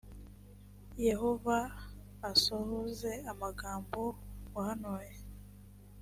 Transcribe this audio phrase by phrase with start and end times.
[1.07, 1.57] yehova
[2.31, 4.01] asohoze amagambo
[4.53, 5.13] wahanuye